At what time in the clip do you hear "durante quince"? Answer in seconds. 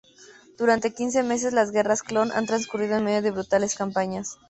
0.57-1.21